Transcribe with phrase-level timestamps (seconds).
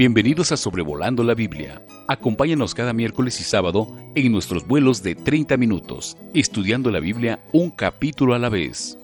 [0.00, 1.82] Bienvenidos a Sobrevolando la Biblia.
[2.08, 7.68] Acompáñanos cada miércoles y sábado en nuestros vuelos de 30 minutos, estudiando la Biblia un
[7.68, 8.96] capítulo a la vez.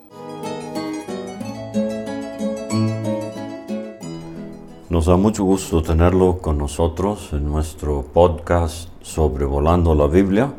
[4.89, 10.51] Nos da mucho gusto tenerlo con nosotros en nuestro podcast Sobrevolando la Biblia,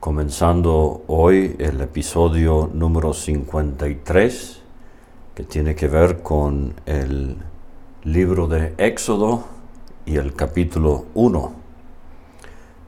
[0.00, 4.62] comenzando hoy el episodio número 53,
[5.34, 7.36] que tiene que ver con el
[8.04, 9.44] libro de Éxodo
[10.06, 11.52] y el capítulo 1.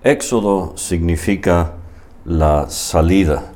[0.03, 1.75] Éxodo significa
[2.25, 3.53] la salida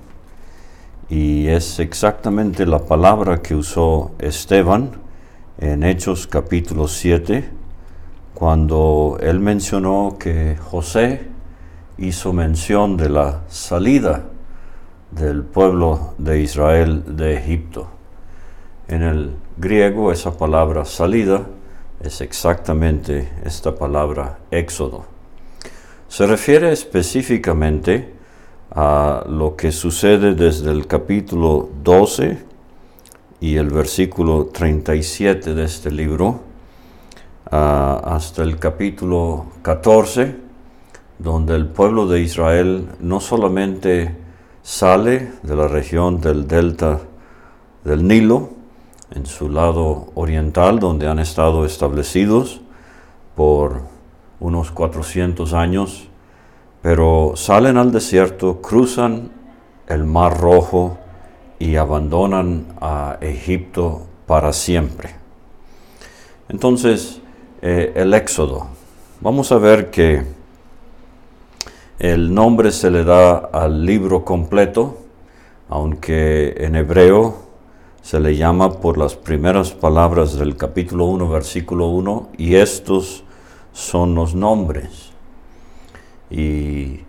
[1.08, 4.92] y es exactamente la palabra que usó Esteban
[5.58, 7.50] en Hechos capítulo 7
[8.34, 11.26] cuando él mencionó que José
[11.96, 14.26] hizo mención de la salida
[15.10, 17.88] del pueblo de Israel de Egipto.
[18.86, 21.46] En el griego esa palabra salida
[22.00, 25.04] es exactamente esta palabra éxodo.
[26.06, 28.14] Se refiere específicamente
[28.70, 32.38] a lo que sucede desde el capítulo 12
[33.40, 36.40] y el versículo 37 de este libro
[37.50, 40.36] hasta el capítulo 14,
[41.18, 44.14] donde el pueblo de Israel no solamente
[44.62, 47.00] sale de la región del delta
[47.84, 48.57] del Nilo,
[49.14, 52.60] en su lado oriental, donde han estado establecidos
[53.34, 53.82] por
[54.40, 56.08] unos 400 años,
[56.82, 59.30] pero salen al desierto, cruzan
[59.86, 60.98] el Mar Rojo
[61.58, 65.14] y abandonan a Egipto para siempre.
[66.48, 67.20] Entonces,
[67.62, 68.68] eh, el Éxodo.
[69.20, 70.24] Vamos a ver que
[71.98, 74.98] el nombre se le da al libro completo,
[75.68, 77.47] aunque en hebreo
[78.02, 83.24] se le llama por las primeras palabras del capítulo 1, versículo 1, y estos
[83.72, 85.10] son los nombres.
[86.30, 87.00] Y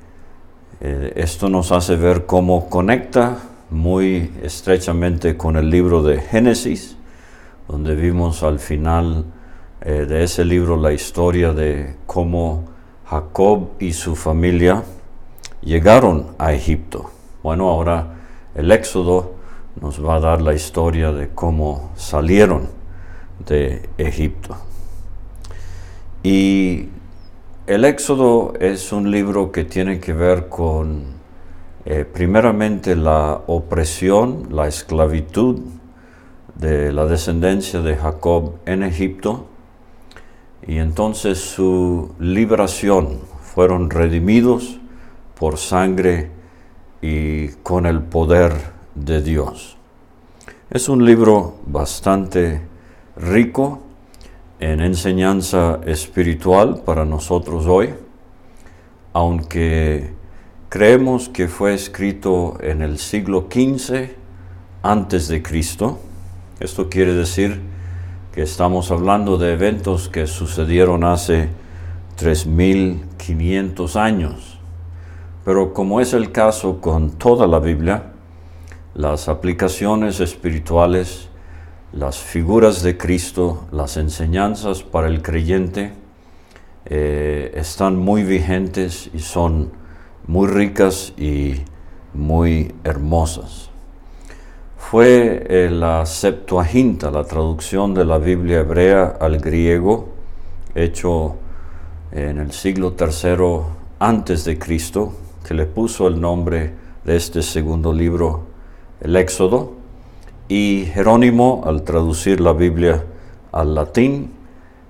[0.81, 3.39] eh, esto nos hace ver cómo conecta
[3.69, 6.95] muy estrechamente con el libro de Génesis,
[7.67, 9.25] donde vimos al final
[9.81, 12.65] eh, de ese libro la historia de cómo
[13.05, 14.83] Jacob y su familia
[15.61, 17.09] llegaron a Egipto.
[17.43, 18.15] Bueno, ahora
[18.55, 19.38] el éxodo
[19.81, 22.69] nos va a dar la historia de cómo salieron
[23.45, 24.57] de Egipto.
[26.23, 26.89] Y
[27.67, 31.03] el Éxodo es un libro que tiene que ver con,
[31.85, 35.61] eh, primeramente, la opresión, la esclavitud
[36.55, 39.45] de la descendencia de Jacob en Egipto,
[40.67, 43.19] y entonces su liberación.
[43.41, 44.79] Fueron redimidos
[45.37, 46.29] por sangre
[47.01, 49.77] y con el poder de Dios.
[50.69, 52.61] Es un libro bastante
[53.15, 53.79] rico
[54.59, 57.93] en enseñanza espiritual para nosotros hoy,
[59.13, 60.13] aunque
[60.69, 64.11] creemos que fue escrito en el siglo XV
[64.83, 65.99] antes de Cristo.
[66.59, 67.61] Esto quiere decir
[68.33, 71.49] que estamos hablando de eventos que sucedieron hace
[72.19, 74.59] 3.500 años.
[75.45, 78.08] Pero como es el caso con toda la Biblia,
[78.95, 81.29] las aplicaciones espirituales,
[81.93, 85.93] las figuras de Cristo, las enseñanzas para el creyente
[86.85, 89.71] eh, están muy vigentes y son
[90.25, 91.55] muy ricas y
[92.13, 93.69] muy hermosas.
[94.77, 100.09] Fue eh, la Septuaginta, la traducción de la Biblia hebrea al griego,
[100.73, 101.35] hecho
[102.11, 103.61] en el siglo III
[103.99, 105.13] antes de Cristo,
[105.47, 106.73] que le puso el nombre
[107.03, 108.48] de este segundo libro
[109.01, 109.73] el Éxodo,
[110.47, 113.03] y Jerónimo, al traducir la Biblia
[113.51, 114.31] al latín,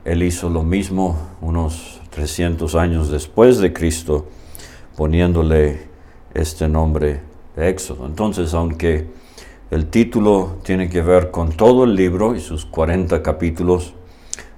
[0.05, 4.25] él hizo lo mismo unos 300 años después de Cristo,
[4.95, 5.87] poniéndole
[6.33, 7.21] este nombre
[7.55, 8.05] de Éxodo.
[8.05, 9.07] Entonces, aunque
[9.69, 13.93] el título tiene que ver con todo el libro y sus 40 capítulos,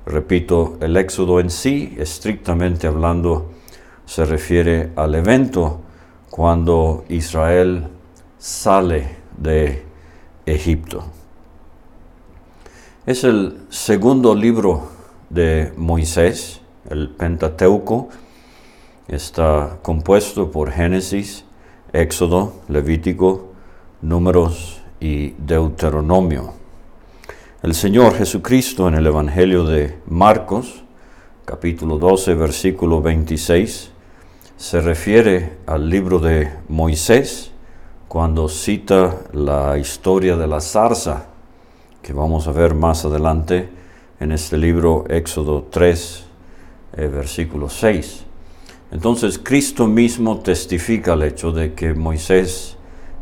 [0.06, 3.52] repito, el Éxodo en sí, estrictamente hablando,
[4.06, 5.82] se refiere al evento
[6.30, 7.88] cuando Israel
[8.38, 9.84] sale de
[10.46, 11.04] Egipto.
[13.06, 14.90] Es el segundo libro
[15.30, 18.10] de Moisés, el Pentateuco.
[19.08, 21.46] Está compuesto por Génesis,
[21.94, 23.54] Éxodo, Levítico,
[24.02, 26.54] Números y Deuteronomio.
[27.64, 30.84] El Señor Jesucristo en el Evangelio de Marcos,
[31.46, 33.92] capítulo 12, versículo 26,
[34.58, 37.51] se refiere al libro de Moisés
[38.12, 41.28] cuando cita la historia de la zarza,
[42.02, 43.70] que vamos a ver más adelante
[44.20, 46.26] en este libro Éxodo 3,
[46.98, 48.26] eh, versículo 6.
[48.92, 52.76] Entonces Cristo mismo testifica el hecho de que Moisés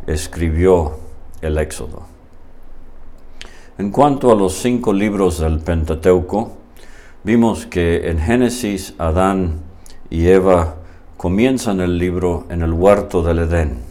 [0.07, 0.97] escribió
[1.42, 2.07] el Éxodo.
[3.77, 6.53] En cuanto a los cinco libros del Pentateuco,
[7.24, 9.59] vimos que en Génesis Adán
[10.09, 10.77] y Eva
[11.15, 13.88] comienzan el libro en el huerto del Edén,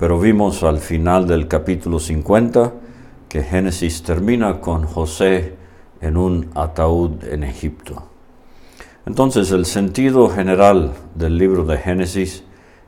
[0.00, 2.72] pero vimos al final del capítulo 50
[3.28, 5.56] que Génesis termina con José
[6.00, 8.02] en un ataúd en Egipto.
[9.04, 12.44] Entonces el sentido general del libro de Génesis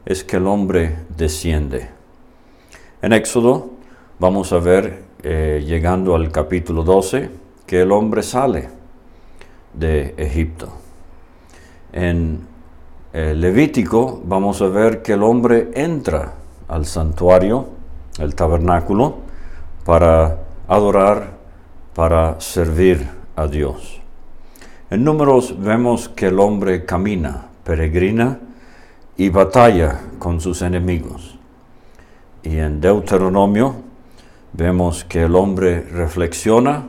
[0.06, 1.90] es que el hombre desciende.
[3.02, 3.72] En Éxodo
[4.18, 7.28] vamos a ver, eh, llegando al capítulo 12,
[7.66, 8.70] que el hombre sale
[9.74, 10.72] de Egipto.
[11.92, 12.40] En
[13.12, 16.36] eh, Levítico vamos a ver que el hombre entra
[16.72, 17.66] al santuario,
[18.19, 19.16] el tabernáculo,
[19.84, 20.38] para
[20.69, 21.36] adorar,
[21.94, 24.00] para servir a Dios.
[24.90, 28.40] En números vemos que el hombre camina, peregrina
[29.19, 31.38] y batalla con sus enemigos.
[32.42, 33.76] Y en Deuteronomio
[34.54, 36.86] vemos que el hombre reflexiona,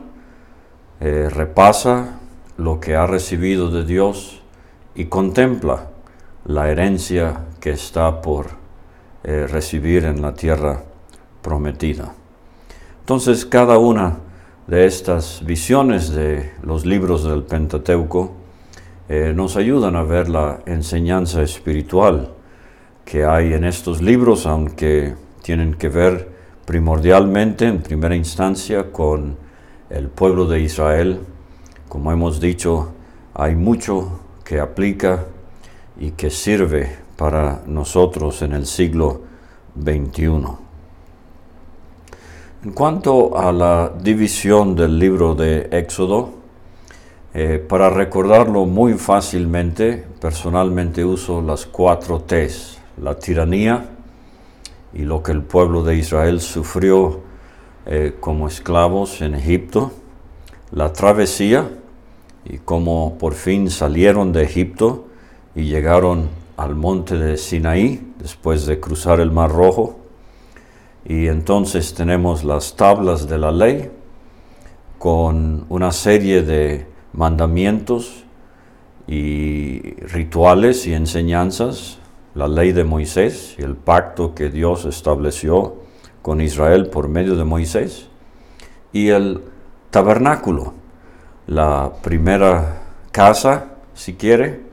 [1.00, 2.20] eh, repasa
[2.56, 4.42] lo que ha recibido de Dios
[4.94, 5.88] y contempla
[6.46, 8.63] la herencia que está por
[9.24, 10.84] eh, recibir en la tierra
[11.40, 12.14] prometida.
[13.00, 14.18] Entonces cada una
[14.66, 18.32] de estas visiones de los libros del Pentateuco
[19.08, 22.32] eh, nos ayudan a ver la enseñanza espiritual
[23.04, 26.28] que hay en estos libros, aunque tienen que ver
[26.64, 29.36] primordialmente en primera instancia con
[29.90, 31.20] el pueblo de Israel.
[31.88, 32.92] Como hemos dicho,
[33.34, 35.26] hay mucho que aplica
[35.98, 39.22] y que sirve para nosotros en el siglo
[39.80, 40.24] XXI.
[42.64, 46.30] En cuanto a la división del libro de Éxodo,
[47.34, 53.90] eh, para recordarlo muy fácilmente, personalmente uso las cuatro T's, la tiranía
[54.92, 57.20] y lo que el pueblo de Israel sufrió
[57.86, 59.92] eh, como esclavos en Egipto,
[60.70, 61.68] la travesía
[62.44, 65.06] y cómo por fin salieron de Egipto,
[65.54, 69.98] y llegaron al monte de Sinaí después de cruzar el Mar Rojo.
[71.04, 73.90] Y entonces tenemos las tablas de la ley
[74.98, 78.24] con una serie de mandamientos
[79.06, 81.98] y rituales y enseñanzas,
[82.34, 85.76] la ley de Moisés y el pacto que Dios estableció
[86.22, 88.08] con Israel por medio de Moisés,
[88.94, 89.42] y el
[89.90, 90.72] tabernáculo,
[91.46, 94.63] la primera casa, si quiere,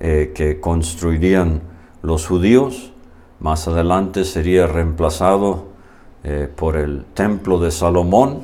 [0.00, 1.60] eh, que construirían
[2.02, 2.92] los judíos.
[3.38, 5.68] Más adelante sería reemplazado
[6.24, 8.40] eh, por el templo de Salomón,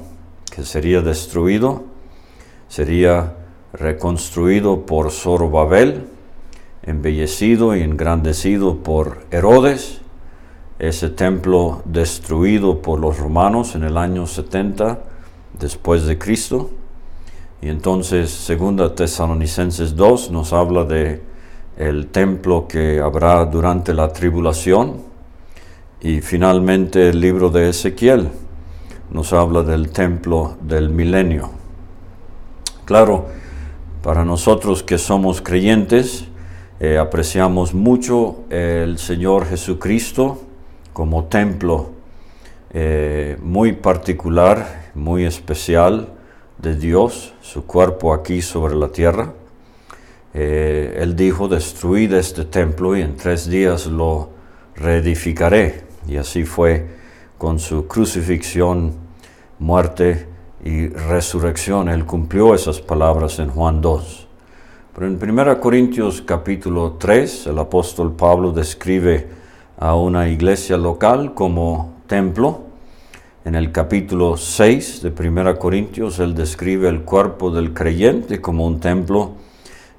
[0.54, 1.84] que sería destruido.
[2.68, 3.36] Sería
[3.72, 6.06] reconstruido por Zorobabel,
[6.82, 10.02] embellecido y engrandecido por Herodes.
[10.78, 14.98] Ese templo destruido por los romanos en el año 70
[15.58, 16.68] después de Cristo.
[17.62, 21.22] Y entonces, segunda Tesalonicenses 2 nos habla de
[21.76, 25.02] el templo que habrá durante la tribulación
[26.00, 28.28] y finalmente el libro de Ezequiel
[29.10, 31.50] nos habla del templo del milenio.
[32.84, 33.26] Claro,
[34.02, 36.26] para nosotros que somos creyentes,
[36.78, 40.40] eh, apreciamos mucho el Señor Jesucristo
[40.92, 41.90] como templo
[42.72, 46.08] eh, muy particular, muy especial
[46.58, 49.32] de Dios, su cuerpo aquí sobre la tierra.
[50.38, 54.28] Eh, él dijo, destruid este templo y en tres días lo
[54.74, 55.84] reedificaré.
[56.06, 56.86] Y así fue
[57.38, 58.92] con su crucifixión,
[59.58, 60.26] muerte
[60.62, 61.88] y resurrección.
[61.88, 64.28] Él cumplió esas palabras en Juan 2.
[64.94, 69.28] Pero en 1 Corintios capítulo 3, el apóstol Pablo describe
[69.78, 72.60] a una iglesia local como templo.
[73.46, 78.80] En el capítulo 6 de 1 Corintios, él describe el cuerpo del creyente como un
[78.80, 79.45] templo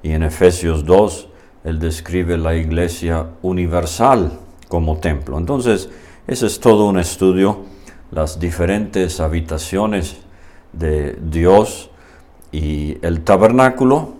[0.02, 1.28] y en Efesios 2,
[1.64, 4.32] él describe la iglesia universal
[4.68, 5.38] como templo.
[5.38, 5.90] Entonces,
[6.26, 7.64] ese es todo un estudio,
[8.10, 10.16] las diferentes habitaciones
[10.72, 11.90] de Dios
[12.52, 14.14] y el tabernáculo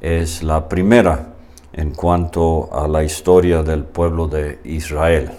[0.00, 1.34] es la primera
[1.72, 5.30] en cuanto a la historia del pueblo de Israel.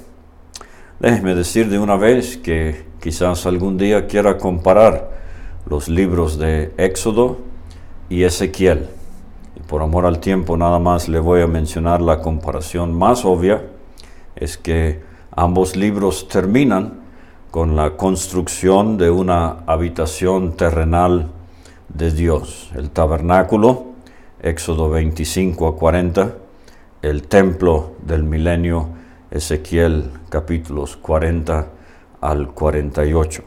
[0.99, 5.11] Déjeme decir de una vez que quizás algún día quiera comparar
[5.65, 7.39] los libros de Éxodo
[8.09, 8.87] y Ezequiel
[9.71, 13.67] por amor al tiempo nada más le voy a mencionar la comparación más obvia,
[14.35, 14.99] es que
[15.31, 16.99] ambos libros terminan
[17.51, 21.29] con la construcción de una habitación terrenal
[21.87, 22.69] de Dios.
[22.75, 23.93] El tabernáculo
[24.41, 26.35] Éxodo 25 a 40,
[27.01, 28.89] el templo del milenio,
[29.31, 31.67] Ezequiel capítulos 40
[32.19, 33.43] al 48.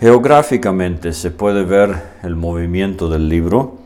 [0.00, 1.94] Geográficamente se puede ver
[2.24, 3.81] el movimiento del libro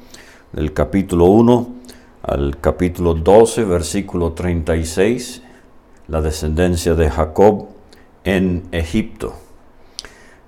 [0.56, 1.74] del capítulo 1
[2.22, 5.42] al capítulo 12, versículo 36,
[6.08, 7.68] la descendencia de Jacob
[8.24, 9.34] en Egipto,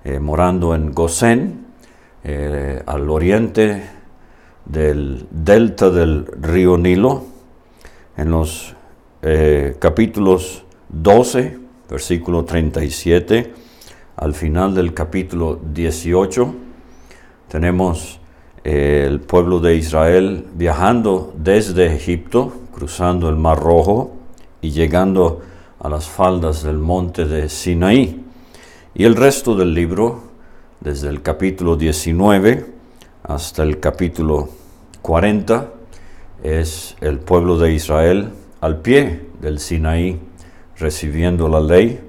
[0.03, 1.67] eh, morando en Gosén,
[2.23, 3.87] eh, al oriente
[4.65, 7.25] del delta del río Nilo,
[8.17, 8.75] en los
[9.21, 13.53] eh, capítulos 12, versículo 37,
[14.15, 16.55] al final del capítulo 18,
[17.47, 18.19] tenemos
[18.63, 24.15] el pueblo de Israel viajando desde Egipto, cruzando el Mar Rojo
[24.61, 25.41] y llegando
[25.79, 28.23] a las faldas del monte de Sinaí.
[28.93, 30.23] Y el resto del libro,
[30.79, 32.65] desde el capítulo 19
[33.23, 34.49] hasta el capítulo
[35.01, 35.69] 40,
[36.43, 38.29] es el pueblo de Israel
[38.61, 40.19] al pie del Sinaí,
[40.77, 41.99] recibiendo la ley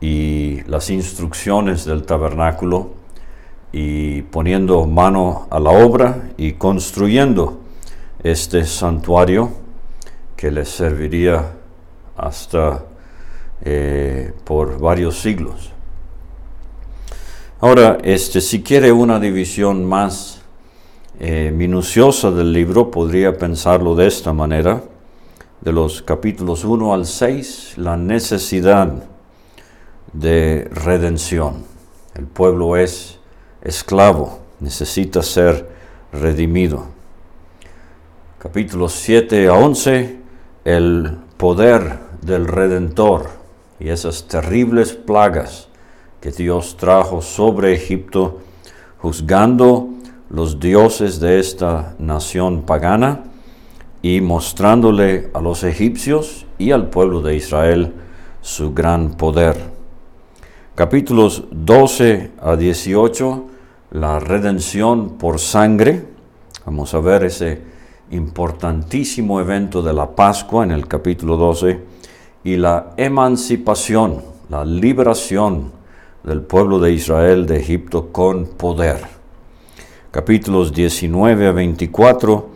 [0.00, 3.03] y las instrucciones del tabernáculo
[3.76, 7.58] y poniendo mano a la obra y construyendo
[8.22, 9.50] este santuario
[10.36, 11.54] que les serviría
[12.16, 12.84] hasta
[13.64, 15.72] eh, por varios siglos.
[17.60, 20.40] Ahora, este, si quiere una división más
[21.18, 24.84] eh, minuciosa del libro, podría pensarlo de esta manera.
[25.62, 29.02] De los capítulos 1 al 6, la necesidad
[30.12, 31.64] de redención.
[32.14, 33.18] El pueblo es
[33.64, 35.68] esclavo, necesita ser
[36.12, 36.86] redimido.
[38.38, 40.18] Capítulos 7 a 11,
[40.64, 43.30] el poder del Redentor
[43.80, 45.68] y esas terribles plagas
[46.20, 48.40] que Dios trajo sobre Egipto,
[48.98, 49.88] juzgando
[50.30, 53.24] los dioses de esta nación pagana
[54.02, 57.94] y mostrándole a los egipcios y al pueblo de Israel
[58.40, 59.56] su gran poder.
[60.74, 63.44] Capítulos 12 a 18,
[63.94, 66.02] la redención por sangre.
[66.66, 67.60] Vamos a ver ese
[68.10, 71.78] importantísimo evento de la Pascua en el capítulo 12
[72.42, 75.70] y la emancipación, la liberación
[76.24, 78.98] del pueblo de Israel de Egipto con poder.
[80.10, 82.48] Capítulos 19 a 24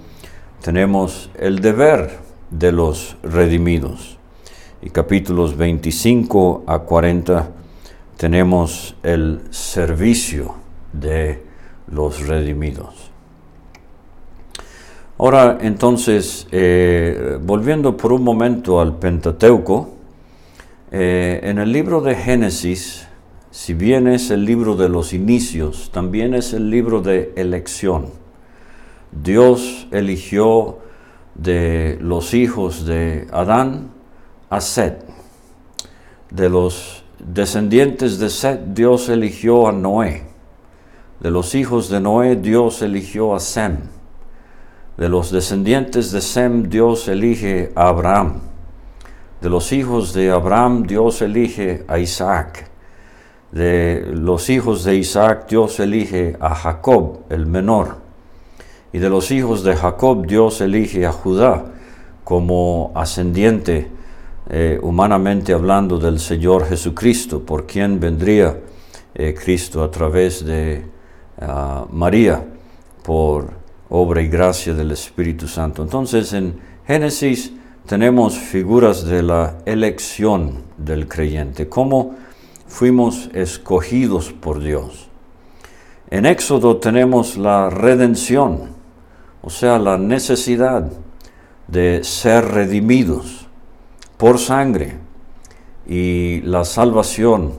[0.60, 2.18] tenemos el deber
[2.50, 4.18] de los redimidos.
[4.82, 7.48] Y capítulos 25 a 40
[8.16, 11.42] tenemos el servicio de
[11.90, 13.10] los redimidos.
[15.18, 19.94] Ahora entonces, eh, volviendo por un momento al Pentateuco,
[20.90, 23.08] eh, en el libro de Génesis
[23.50, 28.06] si bien es el libro de los inicios, también es el libro de elección.
[29.10, 30.78] Dios eligió
[31.34, 33.90] de los hijos de Adán
[34.48, 35.04] a Set.
[36.30, 40.27] De los descendientes de Set, Dios eligió a Noé.
[41.20, 43.78] De los hijos de Noé, Dios eligió a Sem.
[44.96, 48.40] De los descendientes de Sem, Dios elige a Abraham.
[49.40, 52.68] De los hijos de Abraham, Dios elige a Isaac
[53.52, 57.96] de los hijos de Isaac Dios elige a Jacob, el menor,
[58.92, 61.64] y de los hijos de Jacob Dios elige a Judá
[62.24, 63.88] como ascendiente,
[64.50, 68.58] eh, humanamente hablando, del Señor Jesucristo, por quien vendría
[69.14, 70.84] eh, Cristo a través de
[71.90, 72.44] María,
[73.02, 73.50] por
[73.90, 75.82] obra y gracia del Espíritu Santo.
[75.82, 77.52] Entonces en Génesis
[77.86, 82.16] tenemos figuras de la elección del creyente, cómo
[82.66, 85.08] fuimos escogidos por Dios.
[86.10, 88.70] En Éxodo tenemos la redención,
[89.42, 90.90] o sea, la necesidad
[91.66, 93.46] de ser redimidos
[94.16, 94.96] por sangre
[95.86, 97.54] y la salvación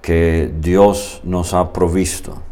[0.00, 2.45] que Dios nos ha provisto.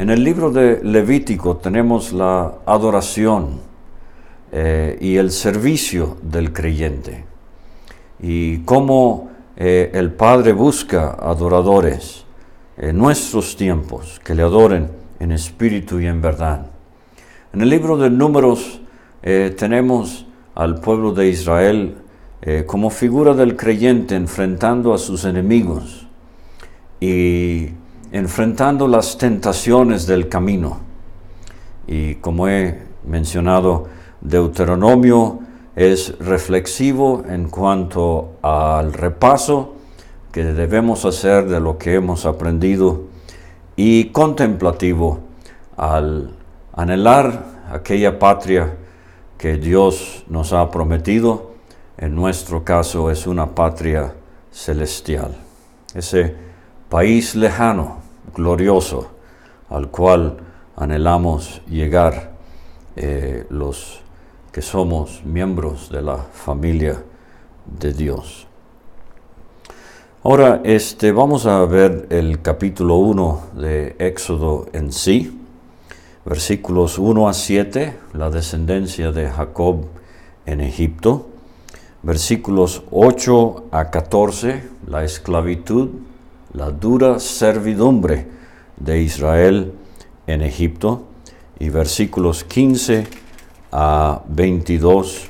[0.00, 3.60] En el libro de Levítico tenemos la adoración
[4.50, 7.26] eh, y el servicio del creyente
[8.18, 9.28] y cómo
[9.58, 12.24] eh, el Padre busca adoradores
[12.78, 14.88] en nuestros tiempos que le adoren
[15.18, 16.68] en espíritu y en verdad.
[17.52, 18.80] En el libro de Números
[19.22, 21.96] eh, tenemos al pueblo de Israel
[22.66, 26.06] como figura del creyente enfrentando a sus enemigos
[27.02, 27.72] y
[28.12, 30.80] enfrentando las tentaciones del camino.
[31.86, 33.88] Y como he mencionado,
[34.20, 35.40] Deuteronomio
[35.76, 39.74] es reflexivo en cuanto al repaso
[40.32, 43.04] que debemos hacer de lo que hemos aprendido
[43.76, 45.20] y contemplativo
[45.76, 46.36] al
[46.74, 48.76] anhelar aquella patria
[49.38, 51.52] que Dios nos ha prometido,
[51.96, 54.12] en nuestro caso es una patria
[54.52, 55.34] celestial,
[55.94, 56.34] ese
[56.88, 57.99] país lejano,
[58.34, 59.10] glorioso,
[59.68, 60.36] al cual
[60.76, 62.32] anhelamos llegar
[62.96, 64.00] eh, los
[64.52, 67.02] que somos miembros de la familia
[67.66, 68.46] de Dios.
[70.22, 75.40] Ahora, este, vamos a ver el capítulo 1 de Éxodo en sí,
[76.24, 79.86] versículos 1 a 7, la descendencia de Jacob
[80.44, 81.28] en Egipto,
[82.02, 85.88] versículos 8 a 14, la esclavitud,
[86.52, 88.26] la dura servidumbre
[88.76, 89.72] de Israel
[90.26, 91.04] en Egipto,
[91.58, 93.06] y versículos 15
[93.70, 95.28] a 22,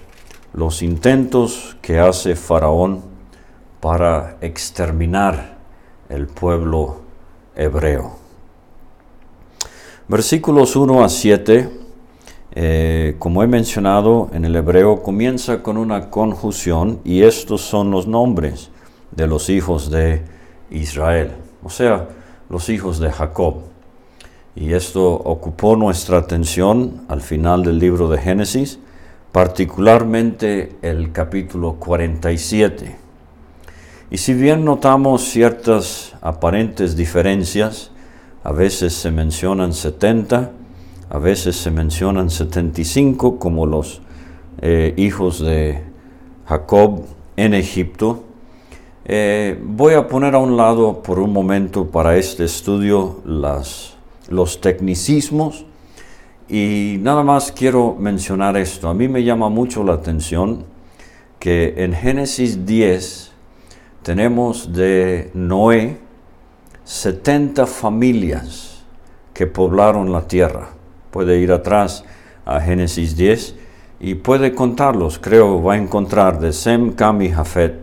[0.55, 3.03] los intentos que hace Faraón
[3.81, 5.59] para exterminar
[6.09, 7.01] el pueblo
[7.57, 8.17] hebreo.
[10.07, 11.71] Versículos 1 a 7,
[12.53, 18.07] eh, como he mencionado en el hebreo, comienza con una conjunción y estos son los
[18.07, 18.71] nombres
[19.11, 20.40] de los hijos de Israel,
[21.63, 22.09] o sea,
[22.49, 23.63] los hijos de Jacob.
[24.57, 28.79] Y esto ocupó nuestra atención al final del libro de Génesis,
[29.33, 33.01] particularmente el capítulo 47
[34.13, 37.93] y si bien notamos ciertas aparentes diferencias,
[38.43, 40.51] a veces se mencionan 70,
[41.09, 44.03] a veces se mencionan 75 como los
[44.63, 45.85] eh, hijos de
[46.47, 47.05] Jacob
[47.37, 48.25] en Egipto,
[49.05, 55.65] eh, voy a poner a un lado por un momento para este estudio los tecnicismos
[56.49, 58.89] y nada más quiero mencionar esto.
[58.89, 60.65] A mí me llama mucho la atención
[61.39, 63.33] que en Génesis 10,
[64.03, 65.99] tenemos de Noé
[66.85, 68.83] 70 familias
[69.33, 70.69] que poblaron la tierra.
[71.11, 72.05] Puede ir atrás
[72.45, 73.55] a Génesis 10
[74.01, 75.19] y puede contarlos.
[75.19, 77.80] Creo va a encontrar de Sem, Cam y Jafet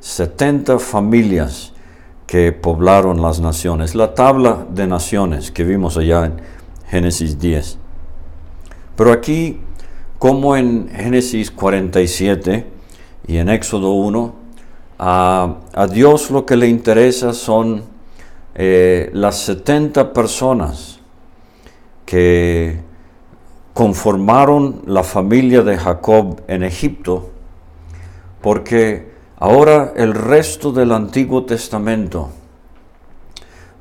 [0.00, 1.72] 70 familias
[2.26, 3.94] que poblaron las naciones.
[3.94, 6.34] La tabla de naciones que vimos allá en
[6.88, 7.78] Génesis 10.
[8.96, 9.60] Pero aquí,
[10.18, 12.66] como en Génesis 47
[13.26, 14.34] y en Éxodo 1,
[14.98, 15.56] a,
[15.90, 17.84] Dios lo que le interesa son
[18.54, 20.98] eh, las 70 personas
[22.04, 22.80] que
[23.72, 27.30] conformaron la familia de Jacob en Egipto,
[28.40, 29.07] porque
[29.38, 32.30] ahora el resto del Antiguo Testamento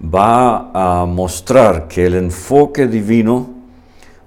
[0.02, 3.50] va a mostrar que el enfoque divino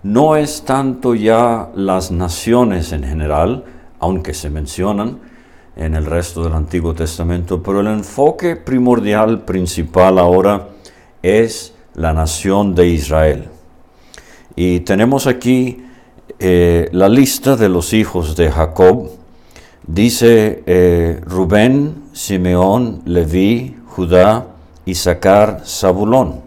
[0.03, 3.65] no es tanto ya las naciones en general,
[3.99, 5.19] aunque se mencionan,
[5.77, 10.69] en el resto del Antiguo Testamento, pero el enfoque primordial, principal ahora,
[11.23, 13.49] es la nación de Israel.
[14.57, 15.85] Y tenemos aquí
[16.39, 19.11] eh, la lista de los hijos de Jacob.
[19.87, 24.47] Dice eh, Rubén, Simeón, Leví, Judá,
[24.85, 26.41] Isaacar, Zabulón.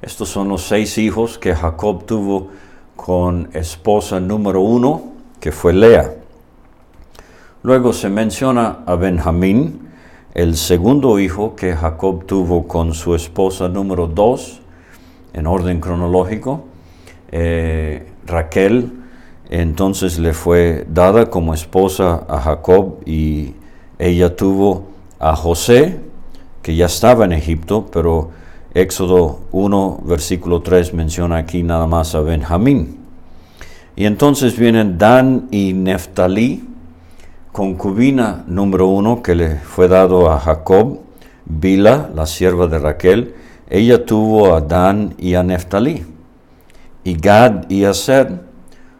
[0.00, 2.48] Estos son los seis hijos que Jacob tuvo
[2.94, 5.02] con esposa número uno,
[5.40, 6.14] que fue Lea.
[7.62, 9.88] Luego se menciona a Benjamín,
[10.34, 14.60] el segundo hijo que Jacob tuvo con su esposa número dos,
[15.32, 16.64] en orden cronológico.
[17.30, 18.97] Eh, Raquel
[19.48, 23.54] entonces le fue dada como esposa a Jacob y
[23.98, 26.00] ella tuvo a José,
[26.62, 28.30] que ya estaba en Egipto, pero
[28.74, 32.98] Éxodo 1, versículo 3 menciona aquí nada más a Benjamín.
[33.96, 36.68] Y entonces vienen Dan y Neftalí,
[37.50, 41.00] concubina número uno que le fue dado a Jacob,
[41.46, 43.34] Bila, la sierva de Raquel,
[43.70, 46.04] ella tuvo a Dan y a Neftalí.
[47.02, 48.47] Y Gad y Aser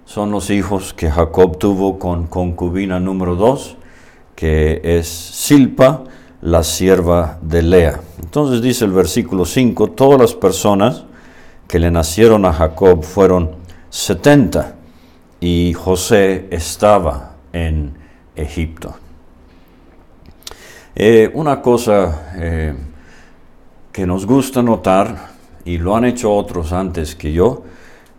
[0.08, 3.76] son los hijos que Jacob tuvo con concubina número dos,
[4.34, 6.04] que es Silpa,
[6.40, 8.00] la sierva de Lea.
[8.22, 11.04] Entonces dice el versículo 5, todas las personas
[11.66, 13.50] que le nacieron a Jacob fueron
[13.90, 14.76] 70
[15.40, 17.92] y José estaba en
[18.34, 18.96] Egipto.
[20.94, 22.74] Eh, una cosa eh,
[23.92, 27.64] que nos gusta notar, y lo han hecho otros antes que yo,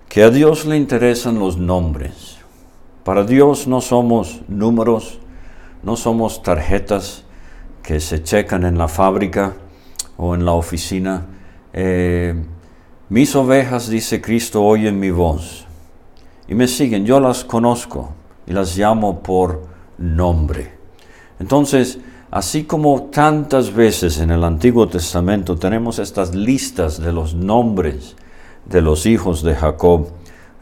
[0.09, 2.37] que a Dios le interesan los nombres.
[3.03, 5.19] Para Dios no somos números,
[5.83, 7.23] no somos tarjetas
[7.83, 9.53] que se checan en la fábrica
[10.17, 11.27] o en la oficina.
[11.73, 12.33] Eh,
[13.09, 15.65] mis ovejas, dice Cristo, oyen mi voz
[16.47, 17.05] y me siguen.
[17.05, 18.09] Yo las conozco
[18.47, 19.67] y las llamo por
[19.99, 20.73] nombre.
[21.39, 21.99] Entonces,
[22.31, 28.15] así como tantas veces en el Antiguo Testamento tenemos estas listas de los nombres
[28.69, 30.09] de los hijos de Jacob,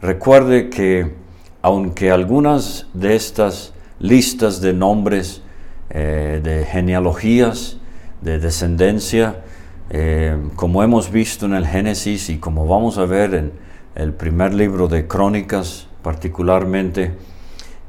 [0.00, 1.14] recuerde que
[1.60, 5.42] aunque algunas de estas listas de nombres,
[5.90, 7.76] eh, de genealogías,
[8.22, 9.42] de descendencia,
[9.90, 13.52] eh, como hemos visto en el Génesis y como vamos a ver en
[13.94, 17.14] el primer libro de Crónicas particularmente,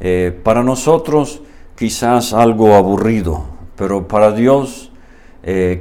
[0.01, 1.41] eh, para nosotros
[1.77, 4.91] quizás algo aburrido, pero para Dios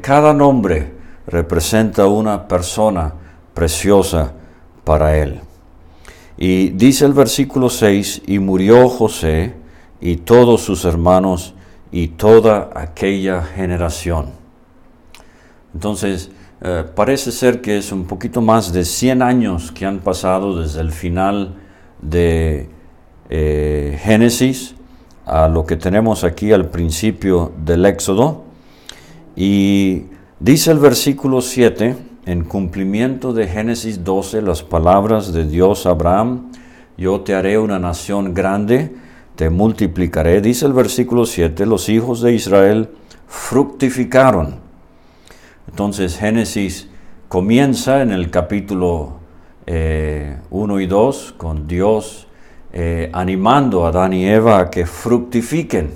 [0.03, 0.93] cada nombre
[1.27, 3.15] representa una persona
[3.59, 4.35] preciosa
[4.85, 5.41] para Él.
[6.37, 9.55] Y dice el versículo 6, y murió José
[10.01, 11.55] y todos sus hermanos
[11.91, 14.27] y toda aquella generación.
[15.75, 20.61] Entonces, eh, parece ser que es un poquito más de 100 años que han pasado
[20.61, 21.57] desde el final
[22.01, 22.69] de
[23.29, 24.77] eh, Génesis
[25.27, 28.45] a lo que tenemos aquí al principio del Éxodo.
[29.35, 30.05] Y
[30.39, 36.53] dice el versículo 7, en cumplimiento de Génesis 12, las palabras de Dios a Abraham,
[36.99, 38.95] yo te haré una nación grande,
[39.35, 40.43] te multiplicaré.
[40.43, 42.91] Dice el versículo 7, los hijos de Israel
[43.27, 44.57] fructificaron.
[45.71, 46.91] Entonces Génesis
[47.29, 49.21] comienza en el capítulo
[49.65, 50.37] 1 eh,
[50.83, 52.27] y 2 con Dios
[52.75, 55.93] eh, animando a Adán y Eva a que fructifiquen.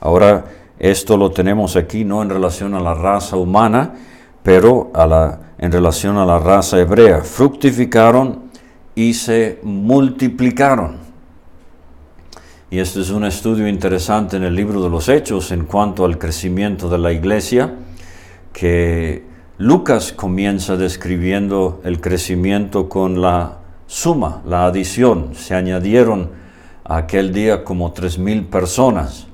[0.00, 0.44] Ahora
[0.78, 3.94] esto lo tenemos aquí no en relación a la raza humana,
[4.42, 7.22] pero a la en relación a la raza hebrea.
[7.22, 8.50] Fructificaron
[8.94, 10.98] y se multiplicaron.
[12.70, 16.18] Y este es un estudio interesante en el libro de los Hechos en cuanto al
[16.18, 17.74] crecimiento de la iglesia,
[18.52, 19.24] que
[19.58, 25.34] Lucas comienza describiendo el crecimiento con la suma, la adición.
[25.34, 26.30] Se añadieron
[26.84, 29.26] aquel día como tres mil personas,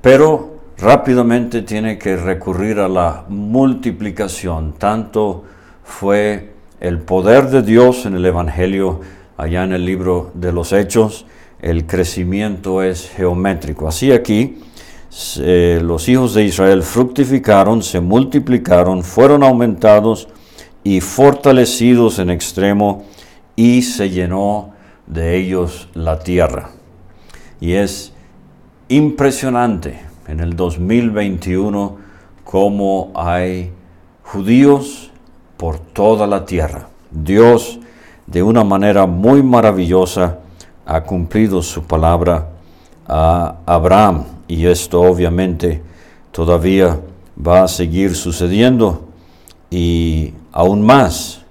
[0.00, 5.44] pero rápidamente tiene que recurrir a la multiplicación, tanto
[5.88, 9.00] fue el poder de Dios en el Evangelio,
[9.36, 11.24] allá en el libro de los Hechos,
[11.60, 13.88] el crecimiento es geométrico.
[13.88, 14.58] Así aquí,
[15.38, 20.28] los hijos de Israel fructificaron, se multiplicaron, fueron aumentados
[20.84, 23.06] y fortalecidos en extremo,
[23.56, 24.74] y se llenó
[25.06, 26.70] de ellos la tierra.
[27.60, 28.12] Y es
[28.88, 29.98] impresionante
[30.28, 31.96] en el 2021
[32.44, 33.72] cómo hay
[34.22, 35.07] judíos
[35.58, 36.88] por toda la tierra.
[37.10, 37.78] Dios,
[38.26, 40.38] de una manera muy maravillosa,
[40.86, 42.48] ha cumplido su palabra
[43.06, 45.82] a Abraham y esto obviamente
[46.32, 46.98] todavía
[47.46, 49.04] va a seguir sucediendo
[49.70, 51.42] y aún más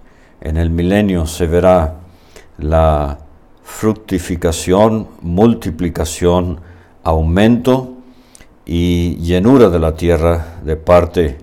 [0.42, 1.96] en el milenio se verá
[2.58, 3.20] la
[3.64, 6.60] fructificación, multiplicación,
[7.04, 7.94] aumento
[8.66, 11.38] y llenura de la tierra de parte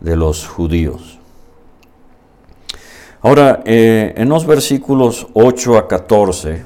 [0.00, 1.13] de los judíos.
[3.26, 6.62] Ahora, eh, en los versículos 8 a 14,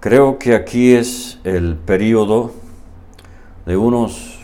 [0.00, 2.52] creo que aquí es el periodo
[3.66, 4.38] de unos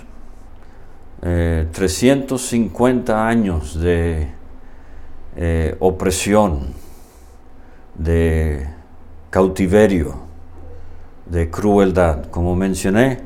[1.23, 4.29] 350 eh, años de
[5.37, 6.75] eh, opresión,
[7.95, 8.69] de
[9.31, 10.17] cautiverio,
[11.25, 12.27] de crueldad.
[12.27, 13.21] Como mencioné,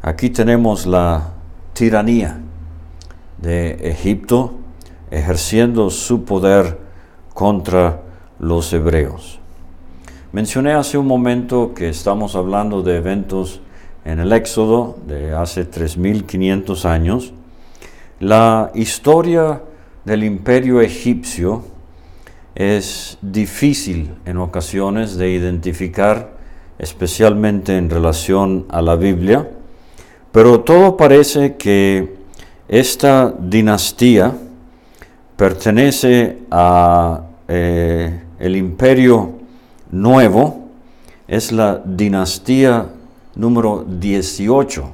[0.00, 1.34] aquí tenemos la
[1.74, 2.40] tiranía
[3.36, 4.54] de Egipto
[5.10, 6.83] ejerciendo su poder
[7.34, 8.00] contra
[8.38, 9.40] los hebreos.
[10.32, 13.60] Mencioné hace un momento que estamos hablando de eventos
[14.04, 17.32] en el Éxodo de hace 3.500 años.
[18.20, 19.62] La historia
[20.04, 21.64] del imperio egipcio
[22.54, 26.34] es difícil en ocasiones de identificar,
[26.78, 29.48] especialmente en relación a la Biblia,
[30.32, 32.16] pero todo parece que
[32.68, 34.34] esta dinastía
[35.36, 39.32] pertenece a eh, el imperio
[39.90, 40.68] nuevo,
[41.26, 42.86] es la dinastía
[43.34, 44.90] número 18.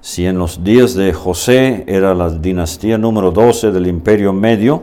[0.00, 4.82] Si en los días de José era la dinastía número 12 del imperio medio,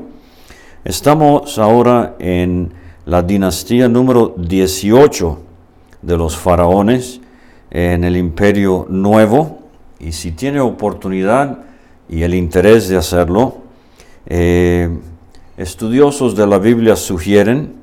[0.83, 2.71] estamos ahora en
[3.05, 5.39] la dinastía número 18
[6.01, 7.19] de los faraones
[7.71, 9.59] en el imperio nuevo.
[9.99, 11.59] Y si tiene oportunidad
[12.07, 13.68] y el interés de hacerlo,
[14.25, 14.89] eh,
[15.57, 17.73] estudiosos de la Biblia sugieren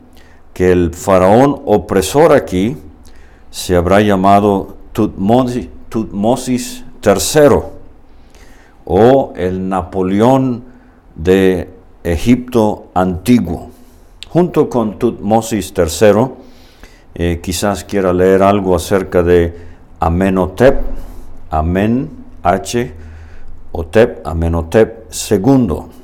[0.52, 2.76] que el faraón opresor aquí
[3.50, 7.60] se habrá llamado Tutmosis, III
[8.84, 10.64] o el Napoleón
[11.14, 11.70] de
[12.04, 13.70] Egipto antiguo.
[14.28, 16.28] Junto con Tutmosis III,
[17.14, 19.56] eh, quizás quiera leer algo acerca de
[20.00, 20.80] Amenhotep,
[21.50, 22.10] Amen,
[22.42, 22.92] H,
[23.72, 25.95] Otep, Amenhotep II.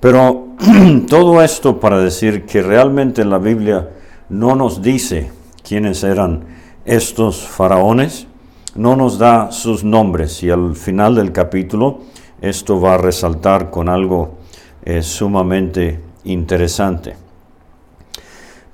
[0.00, 0.48] Pero
[1.08, 3.90] todo esto para decir que realmente en la Biblia
[4.28, 5.30] no nos dice
[5.66, 6.44] quiénes eran
[6.84, 8.26] estos faraones,
[8.74, 12.00] no nos da sus nombres y al final del capítulo
[12.40, 14.38] esto va a resaltar con algo
[14.84, 17.16] eh, sumamente interesante.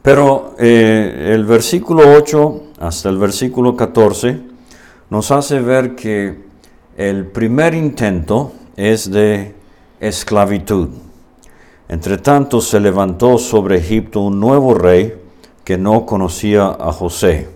[0.02, 4.40] Pero eh, el versículo 8 hasta el versículo 14
[5.08, 6.44] nos hace ver que
[6.98, 9.54] el primer intento es de
[10.00, 11.03] esclavitud.
[11.88, 15.14] Entre tanto se levantó sobre Egipto un nuevo rey
[15.64, 17.48] que no conocía a José.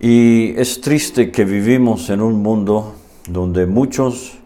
[0.00, 2.94] Y es triste que vivimos en un mundo
[3.28, 4.38] donde muchos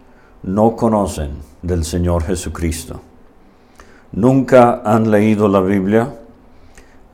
[0.42, 1.30] no conocen
[1.62, 3.00] del Señor Jesucristo.
[4.12, 6.14] Nunca han leído la Biblia.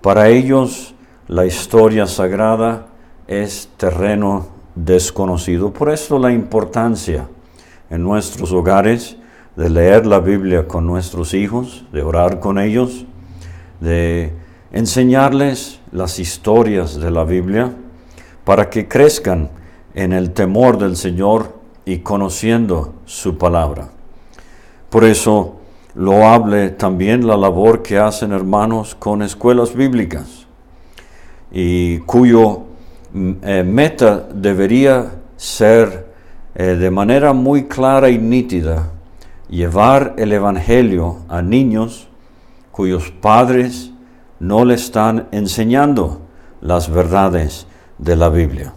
[0.00, 0.94] Para ellos
[1.28, 2.86] la historia sagrada
[3.26, 5.72] es terreno desconocido.
[5.72, 7.28] Por eso la importancia
[7.90, 9.17] en nuestros hogares
[9.58, 13.06] de leer la Biblia con nuestros hijos, de orar con ellos,
[13.80, 14.32] de
[14.70, 17.72] enseñarles las historias de la Biblia
[18.44, 19.50] para que crezcan
[19.94, 23.88] en el temor del Señor y conociendo su palabra.
[24.90, 25.56] Por eso
[25.96, 30.46] lo hable también la labor que hacen hermanos con escuelas bíblicas
[31.50, 32.62] y cuyo
[33.12, 36.06] mm, eh, meta debería ser
[36.54, 38.92] eh, de manera muy clara y nítida
[39.48, 42.08] llevar el Evangelio a niños
[42.70, 43.90] cuyos padres
[44.40, 46.20] no le están enseñando
[46.60, 47.66] las verdades
[47.98, 48.72] de la Biblia.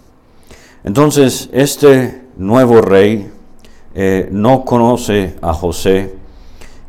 [0.84, 3.29] Entonces, este nuevo rey
[3.93, 6.15] eh, no conoce a José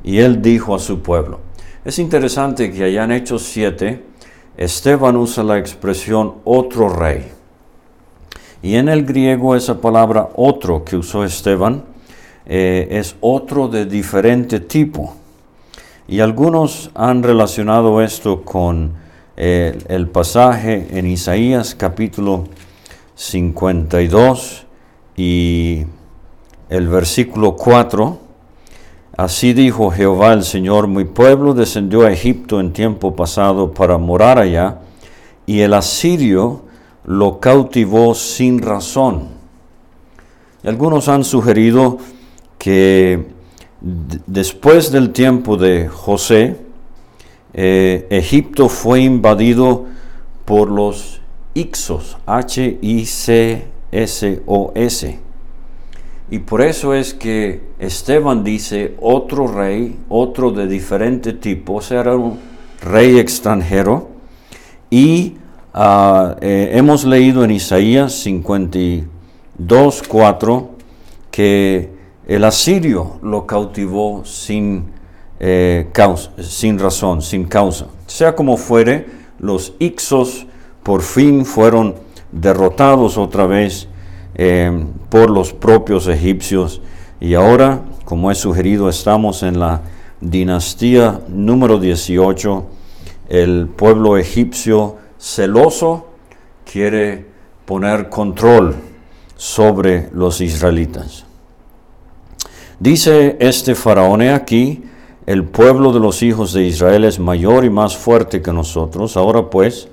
[0.02, 1.40] y él dijo a su pueblo.
[1.84, 4.02] Es interesante que allá en Hechos 7,
[4.56, 7.30] Esteban usa la expresión otro rey.
[8.62, 11.91] Y en el griego esa palabra otro que usó Esteban
[12.46, 15.14] eh, es otro de diferente tipo.
[16.08, 18.92] Y algunos han relacionado esto con
[19.36, 22.44] eh, el pasaje en Isaías capítulo
[23.14, 24.66] 52
[25.16, 25.84] y
[26.68, 28.18] el versículo 4,
[29.16, 34.38] así dijo Jehová el Señor, mi pueblo descendió a Egipto en tiempo pasado para morar
[34.38, 34.80] allá,
[35.46, 36.62] y el asirio
[37.04, 39.28] lo cautivó sin razón.
[40.64, 41.98] algunos han sugerido
[42.62, 43.26] que
[43.80, 46.58] después del tiempo de José,
[47.54, 49.86] eh, Egipto fue invadido
[50.44, 51.20] por los
[51.54, 55.18] Ixos, H-I-C S-O-S.
[56.30, 62.02] Y por eso es que Esteban dice otro rey, otro de diferente tipo, o sea,
[62.02, 62.38] era un
[62.80, 64.08] rey extranjero.
[64.88, 65.34] Y
[65.74, 70.70] ah, eh, hemos leído en Isaías 52, 4
[71.32, 71.91] que
[72.34, 74.86] el asirio lo cautivó sin,
[75.38, 77.88] eh, causa, sin razón, sin causa.
[78.06, 79.06] Sea como fuere,
[79.38, 80.46] los Ixos
[80.82, 81.94] por fin fueron
[82.30, 83.86] derrotados otra vez
[84.34, 86.80] eh, por los propios egipcios.
[87.20, 89.82] Y ahora, como he sugerido, estamos en la
[90.22, 92.64] dinastía número 18.
[93.28, 96.06] El pueblo egipcio celoso
[96.64, 97.26] quiere
[97.66, 98.76] poner control
[99.36, 101.26] sobre los israelitas.
[102.82, 104.82] Dice este faraón aquí,
[105.24, 109.16] el pueblo de los hijos de Israel es mayor y más fuerte que nosotros.
[109.16, 109.86] Ahora pues,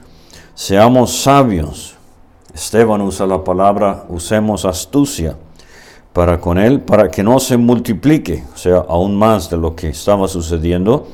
[0.55, 1.99] seamos sabios
[2.51, 5.37] Esteban usa la palabra, usemos astucia
[6.13, 9.89] para con él, para que no se multiplique, o sea, aún más de lo que
[9.89, 11.09] estaba sucediendo.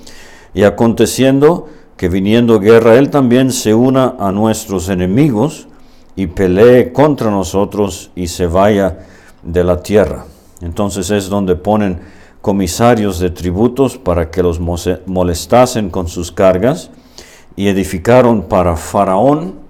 [0.53, 5.67] Y aconteciendo que viniendo guerra, él también se una a nuestros enemigos
[6.15, 8.99] y pelee contra nosotros y se vaya
[9.43, 10.23] de la tierra.
[10.61, 11.99] Entonces es donde ponen
[12.41, 16.91] comisarios de tributos para que los molestasen con sus cargas
[17.55, 19.65] y edificaron para Faraón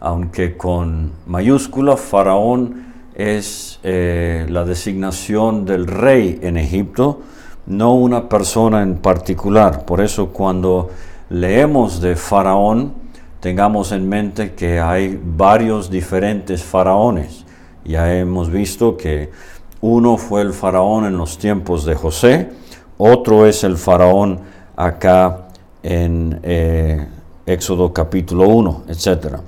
[0.00, 7.20] aunque con mayúscula, faraón es eh, la designación del rey en Egipto,
[7.66, 9.84] no una persona en particular.
[9.84, 10.88] Por eso cuando
[11.28, 12.94] leemos de faraón,
[13.40, 17.44] tengamos en mente que hay varios diferentes faraones.
[17.84, 19.30] Ya hemos visto que
[19.80, 22.50] uno fue el faraón en los tiempos de José,
[22.98, 24.40] otro es el faraón
[24.76, 25.48] acá
[25.82, 27.06] en eh,
[27.46, 29.40] Éxodo capítulo 1, etcétera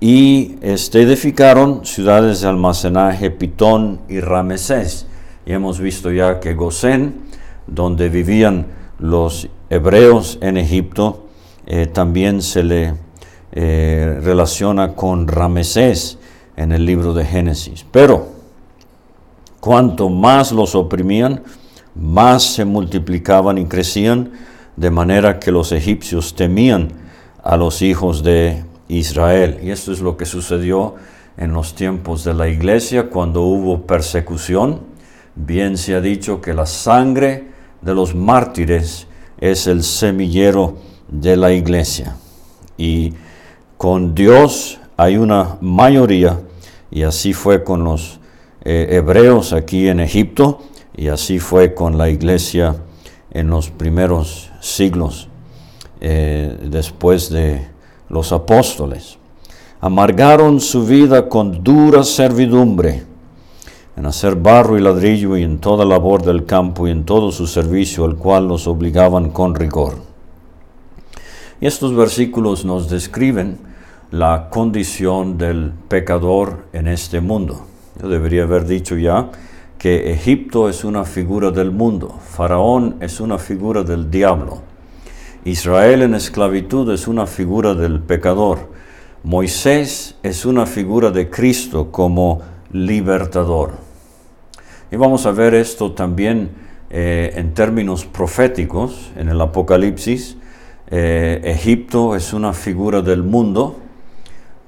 [0.00, 5.06] y este, edificaron ciudades de almacenaje Pitón y Ramesés.
[5.44, 7.22] Y hemos visto ya que Gosén,
[7.66, 8.66] donde vivían
[8.98, 11.26] los hebreos en Egipto,
[11.66, 12.94] eh, también se le
[13.52, 16.18] eh, relaciona con Ramesés
[16.56, 17.84] en el libro de Génesis.
[17.90, 18.28] Pero
[19.68, 21.42] cuanto más los oprimían,
[21.94, 24.30] más se multiplicaban y crecían,
[24.76, 26.88] de manera que los egipcios temían
[27.42, 29.60] a los hijos de Israel.
[29.62, 30.94] Y esto es lo que sucedió
[31.36, 34.80] en los tiempos de la iglesia cuando hubo persecución.
[35.34, 37.48] Bien se ha dicho que la sangre
[37.82, 39.06] de los mártires
[39.38, 40.78] es el semillero
[41.08, 42.16] de la iglesia.
[42.78, 43.12] Y
[43.76, 46.40] con Dios hay una mayoría,
[46.90, 48.17] y así fue con los
[48.70, 50.58] eh, hebreos aquí en Egipto,
[50.94, 52.76] y así fue con la iglesia
[53.30, 55.30] en los primeros siglos
[56.02, 57.66] eh, después de
[58.10, 59.16] los apóstoles.
[59.80, 63.04] Amargaron su vida con dura servidumbre
[63.96, 67.46] en hacer barro y ladrillo y en toda labor del campo y en todo su
[67.46, 69.94] servicio al cual los obligaban con rigor.
[71.58, 73.56] Y estos versículos nos describen
[74.10, 77.67] la condición del pecador en este mundo.
[78.02, 79.30] Debería haber dicho ya
[79.78, 84.62] que Egipto es una figura del mundo, Faraón es una figura del diablo,
[85.44, 88.70] Israel en esclavitud es una figura del pecador,
[89.22, 92.40] Moisés es una figura de Cristo como
[92.72, 93.72] libertador.
[94.90, 96.50] Y vamos a ver esto también
[96.90, 100.36] eh, en términos proféticos en el Apocalipsis.
[100.90, 103.76] Eh, Egipto es una figura del mundo,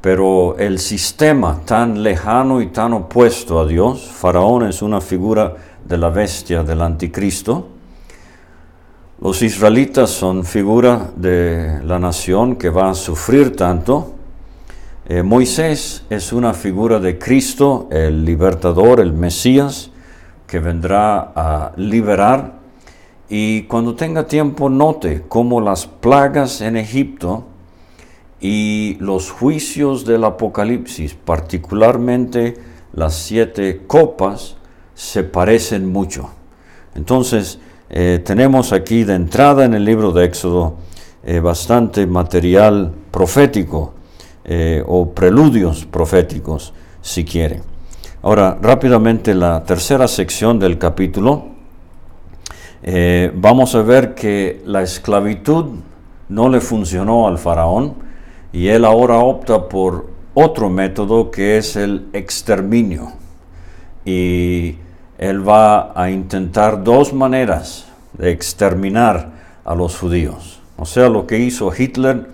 [0.01, 5.99] pero el sistema tan lejano y tan opuesto a Dios, Faraón es una figura de
[5.99, 7.69] la bestia del anticristo.
[9.21, 14.15] Los israelitas son figura de la nación que va a sufrir tanto.
[15.07, 19.91] Eh, Moisés es una figura de Cristo, el libertador, el Mesías
[20.47, 22.55] que vendrá a liberar.
[23.29, 27.45] Y cuando tenga tiempo note cómo las plagas en Egipto
[28.41, 32.55] y los juicios del Apocalipsis, particularmente
[32.93, 34.57] las siete copas,
[34.95, 36.31] se parecen mucho.
[36.95, 37.59] Entonces,
[37.91, 40.77] eh, tenemos aquí de entrada en el libro de Éxodo
[41.23, 43.95] eh, bastante material profético
[44.45, 46.73] eh, o preludios proféticos,
[47.03, 47.61] si quiere.
[48.23, 51.49] Ahora, rápidamente la tercera sección del capítulo,
[53.35, 55.67] vamos a ver que la esclavitud
[56.31, 58.10] no le funcionó al faraón
[58.53, 63.13] y él ahora opta por otro método que es el exterminio.
[64.05, 64.77] Y
[65.19, 69.31] él va a intentar dos maneras de exterminar
[69.65, 70.61] a los judíos.
[70.77, 72.27] O sea, lo que hizo Hitler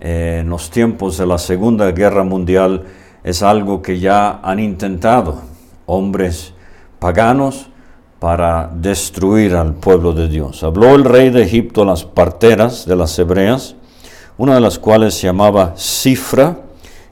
[0.00, 2.84] eh, en los tiempos de la Segunda Guerra Mundial,
[3.24, 5.42] es algo que ya han intentado
[5.86, 6.54] hombres
[7.00, 7.68] paganos
[8.20, 10.62] para destruir al pueblo de Dios.
[10.62, 13.74] Habló el rey de Egipto a las parteras de las hebreas,
[14.38, 16.56] una de las cuales se llamaba Cifra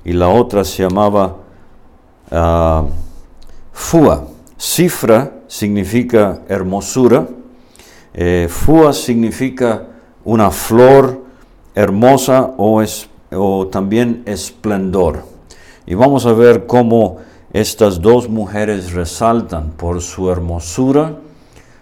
[0.05, 1.37] y la otra se llamaba
[2.31, 2.89] uh,
[3.73, 4.29] Fua.
[4.57, 7.27] Cifra significa hermosura,
[8.15, 9.87] eh, Fua significa
[10.25, 11.25] una flor
[11.75, 15.25] hermosa o, es, o también esplendor.
[15.85, 17.19] Y vamos a ver cómo
[17.53, 21.17] estas dos mujeres resaltan por su hermosura,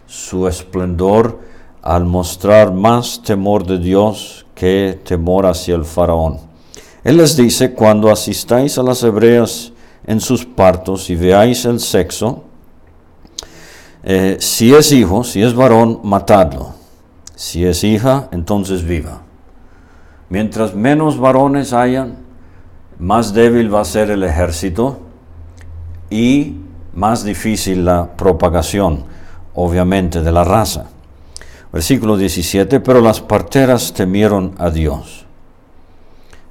[0.06, 1.38] su esplendor,
[1.82, 6.38] al mostrar más temor de Dios que temor hacia el faraón.
[7.02, 9.72] Él les dice, cuando asistáis a las hebreas
[10.06, 12.44] en sus partos y veáis el sexo,
[14.02, 16.74] eh, si es hijo, si es varón, matadlo.
[17.34, 19.22] Si es hija, entonces viva.
[20.28, 22.16] Mientras menos varones hayan,
[22.98, 25.00] más débil va a ser el ejército
[26.10, 26.56] y
[26.94, 29.04] más difícil la propagación,
[29.54, 30.86] obviamente, de la raza.
[31.74, 35.26] Versículo 17, pero las parteras temieron a Dios.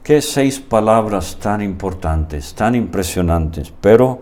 [0.03, 4.19] Qué seis palabras tan importantes, tan impresionantes, pero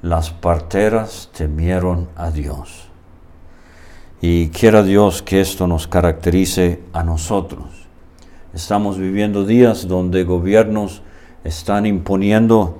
[0.00, 2.86] las parteras temieron a Dios.
[4.20, 7.66] Y quiera Dios que esto nos caracterice a nosotros.
[8.54, 11.02] Estamos viviendo días donde gobiernos
[11.42, 12.78] están imponiendo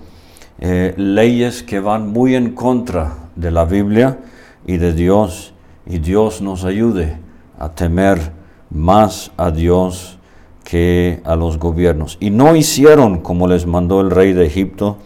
[0.60, 4.16] eh, leyes que van muy en contra de la Biblia
[4.64, 5.54] y de Dios,
[5.86, 7.26] y Dios nos ayude
[7.58, 8.32] a temer
[8.70, 10.18] más a Dios
[10.64, 12.18] que a los gobiernos.
[12.20, 14.98] Y no hicieron como les mandó el rey de Egipto,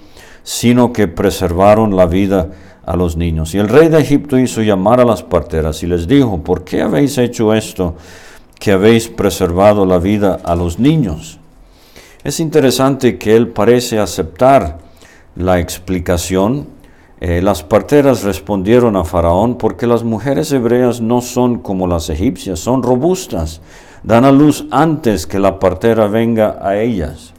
[0.43, 2.51] sino que preservaron la vida
[2.85, 3.55] a los niños.
[3.55, 6.83] Y el rey de Egipto hizo llamar a las parteras y les dijo, ¿por qué
[6.83, 7.95] habéis hecho esto,
[8.59, 11.39] que habéis preservado la vida a los niños?
[12.25, 14.79] Es interesante que él parece aceptar
[15.37, 16.69] la explicación.
[17.25, 22.59] Eh, las parteras respondieron a Faraón porque las mujeres hebreas no son como las egipcias,
[22.59, 23.61] son robustas,
[24.03, 27.33] dan a luz antes que la partera venga a ellas.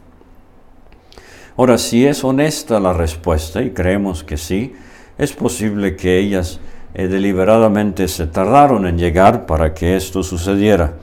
[1.57, 4.73] Ahora, si es honesta la respuesta, y creemos que sí,
[5.17, 6.61] es posible que ellas
[6.93, 10.93] eh, deliberadamente se tardaron en llegar para que esto sucediera.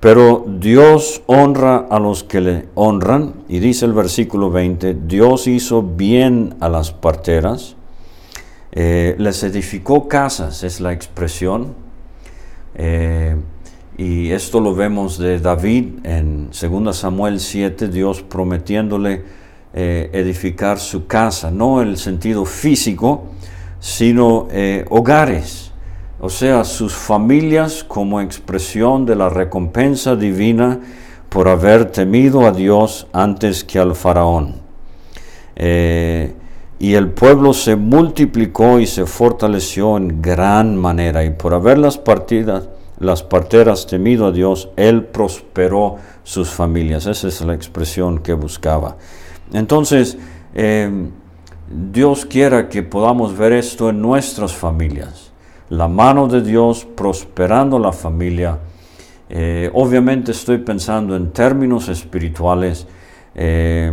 [0.00, 5.82] Pero Dios honra a los que le honran, y dice el versículo 20, Dios hizo
[5.82, 7.77] bien a las parteras,
[8.72, 11.74] eh, les edificó casas, es la expresión,
[12.74, 13.36] eh,
[13.96, 19.24] y esto lo vemos de David en 2 Samuel 7, Dios prometiéndole
[19.74, 23.26] eh, edificar su casa, no en el sentido físico,
[23.80, 24.48] sino
[24.90, 25.68] hogares
[26.20, 30.80] o sea, sus familias como expresión de la recompensa divina
[31.28, 34.56] por haber temido a Dios antes que al faraón.
[36.78, 41.98] Y el pueblo se multiplicó y se fortaleció en gran manera, y por haber las
[41.98, 42.68] partidas,
[42.98, 47.06] las parteras temido a Dios, Él prosperó sus familias.
[47.06, 48.96] Esa es la expresión que buscaba.
[49.52, 50.18] Entonces,
[50.54, 50.90] eh,
[51.92, 55.28] Dios quiera que podamos ver esto en nuestras familias
[55.70, 58.58] la mano de Dios prosperando la familia.
[59.28, 62.86] Eh, obviamente estoy pensando en términos espirituales
[63.34, 63.92] eh,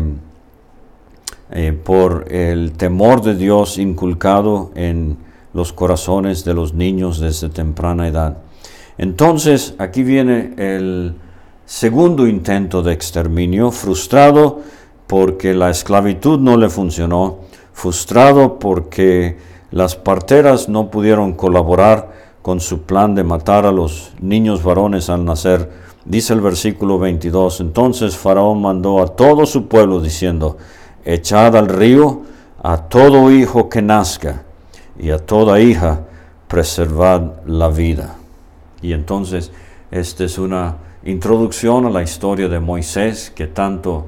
[1.58, 5.16] eh, por el temor de Dios inculcado en
[5.54, 8.40] los corazones de los niños desde temprana edad.
[8.98, 11.16] Entonces, aquí viene el
[11.66, 14.60] segundo intento de exterminio, frustrado
[15.08, 17.38] porque la esclavitud no le funcionó,
[17.72, 19.38] frustrado porque
[19.72, 25.24] las parteras no pudieron colaborar con su plan de matar a los niños varones al
[25.24, 25.72] nacer.
[26.04, 30.58] Dice el versículo 22, entonces Faraón mandó a todo su pueblo diciendo,
[31.06, 32.24] echad al río
[32.62, 34.42] a todo hijo que nazca
[34.98, 36.02] y a toda hija
[36.48, 38.16] preservad la vida.
[38.82, 39.52] Y entonces
[39.92, 44.08] esta es una introducción a la historia de Moisés que tanto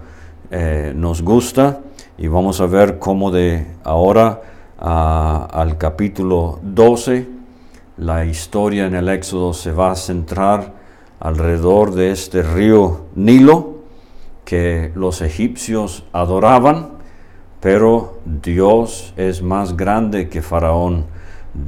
[0.49, 1.81] eh, nos gusta
[2.17, 4.41] y vamos a ver cómo de ahora
[4.79, 7.27] al capítulo 12,
[7.97, 10.73] la historia en el Éxodo se va a centrar
[11.19, 13.76] alrededor de este río Nilo
[14.47, 16.91] que los egipcios adoraban,
[17.59, 21.03] pero Dios es más grande que Faraón,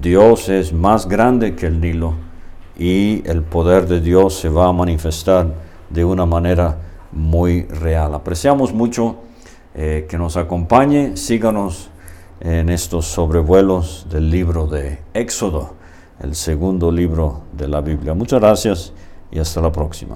[0.01, 2.13] Dios es más grande que el Nilo
[2.77, 5.47] y el poder de Dios se va a manifestar
[5.89, 6.77] de una manera
[7.11, 8.15] muy real.
[8.15, 9.17] Apreciamos mucho
[9.75, 11.89] eh, que nos acompañe, síganos
[12.39, 15.73] en estos sobrevuelos del libro de Éxodo,
[16.21, 18.13] el segundo libro de la Biblia.
[18.13, 18.93] Muchas gracias
[19.31, 20.15] y hasta la próxima.